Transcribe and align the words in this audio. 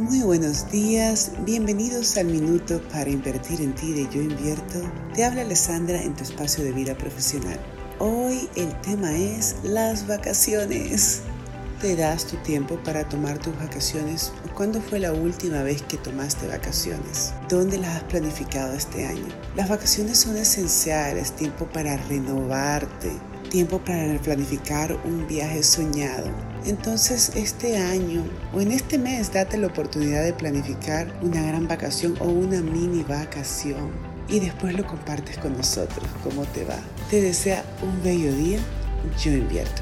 Muy 0.00 0.22
buenos 0.22 0.70
días, 0.70 1.32
bienvenidos 1.44 2.16
al 2.16 2.24
Minuto 2.24 2.80
para 2.90 3.10
Invertir 3.10 3.60
en 3.60 3.74
Ti 3.74 3.92
de 3.92 4.04
Yo 4.04 4.22
Invierto. 4.22 4.80
Te 5.14 5.26
habla 5.26 5.42
Alessandra 5.42 6.02
en 6.02 6.16
tu 6.16 6.22
espacio 6.22 6.64
de 6.64 6.72
vida 6.72 6.96
profesional. 6.96 7.60
Hoy 7.98 8.48
el 8.56 8.80
tema 8.80 9.14
es 9.14 9.56
las 9.62 10.06
vacaciones. 10.06 11.20
¿Te 11.80 11.96
das 11.96 12.26
tu 12.26 12.36
tiempo 12.36 12.76
para 12.84 13.08
tomar 13.08 13.38
tus 13.38 13.56
vacaciones? 13.56 14.32
¿Cuándo 14.54 14.82
fue 14.82 14.98
la 14.98 15.14
última 15.14 15.62
vez 15.62 15.80
que 15.80 15.96
tomaste 15.96 16.46
vacaciones? 16.46 17.32
¿Dónde 17.48 17.78
las 17.78 17.96
has 17.96 18.02
planificado 18.02 18.74
este 18.74 19.06
año? 19.06 19.24
Las 19.56 19.70
vacaciones 19.70 20.18
son 20.18 20.36
esenciales, 20.36 21.32
tiempo 21.32 21.64
para 21.72 21.96
renovarte, 21.96 23.10
tiempo 23.48 23.78
para 23.78 24.18
planificar 24.18 24.94
un 25.06 25.26
viaje 25.26 25.62
soñado. 25.62 26.28
Entonces 26.66 27.32
este 27.34 27.78
año 27.78 28.24
o 28.52 28.60
en 28.60 28.72
este 28.72 28.98
mes 28.98 29.32
date 29.32 29.56
la 29.56 29.68
oportunidad 29.68 30.22
de 30.22 30.34
planificar 30.34 31.10
una 31.22 31.40
gran 31.40 31.66
vacación 31.66 32.14
o 32.20 32.26
una 32.26 32.60
mini 32.60 33.04
vacación 33.04 33.90
y 34.28 34.38
después 34.38 34.74
lo 34.74 34.86
compartes 34.86 35.38
con 35.38 35.56
nosotros, 35.56 36.06
cómo 36.22 36.44
te 36.44 36.62
va. 36.62 36.78
Te 37.08 37.22
desea 37.22 37.64
un 37.82 38.02
bello 38.02 38.34
día, 38.34 38.58
yo 39.18 39.32
invierto. 39.32 39.80